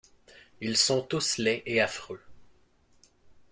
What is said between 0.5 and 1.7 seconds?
Ils sont tous laids